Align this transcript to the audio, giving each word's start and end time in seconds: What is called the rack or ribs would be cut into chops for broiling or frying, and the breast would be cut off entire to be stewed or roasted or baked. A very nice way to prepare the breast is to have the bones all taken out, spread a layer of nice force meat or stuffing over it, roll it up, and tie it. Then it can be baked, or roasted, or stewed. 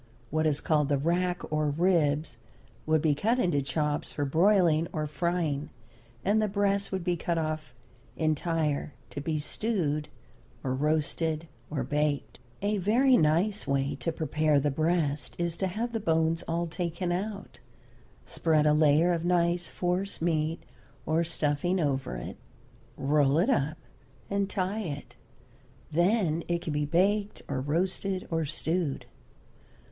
What 0.31 0.47
is 0.47 0.61
called 0.61 0.89
the 0.89 0.97
rack 0.97 1.43
or 1.53 1.69
ribs 1.69 2.37
would 2.87 3.03
be 3.03 3.13
cut 3.13 3.37
into 3.37 3.61
chops 3.61 4.11
for 4.11 4.25
broiling 4.25 4.87
or 4.91 5.05
frying, 5.05 5.69
and 6.25 6.41
the 6.41 6.47
breast 6.47 6.91
would 6.91 7.03
be 7.03 7.15
cut 7.15 7.37
off 7.37 7.75
entire 8.17 8.95
to 9.11 9.21
be 9.21 9.37
stewed 9.37 10.09
or 10.63 10.73
roasted 10.73 11.47
or 11.69 11.83
baked. 11.83 12.39
A 12.63 12.79
very 12.79 13.15
nice 13.15 13.67
way 13.67 13.93
to 13.99 14.11
prepare 14.11 14.59
the 14.59 14.71
breast 14.71 15.35
is 15.37 15.55
to 15.57 15.67
have 15.67 15.91
the 15.91 15.99
bones 15.99 16.41
all 16.47 16.65
taken 16.65 17.11
out, 17.11 17.59
spread 18.25 18.65
a 18.65 18.73
layer 18.73 19.11
of 19.11 19.23
nice 19.23 19.67
force 19.67 20.19
meat 20.19 20.63
or 21.05 21.23
stuffing 21.23 21.79
over 21.79 22.15
it, 22.15 22.37
roll 22.97 23.37
it 23.37 23.51
up, 23.51 23.77
and 24.31 24.49
tie 24.49 24.79
it. 24.81 25.15
Then 25.91 26.43
it 26.47 26.63
can 26.63 26.73
be 26.73 26.85
baked, 26.85 27.43
or 27.47 27.61
roasted, 27.61 28.27
or 28.31 28.45
stewed. 28.45 29.05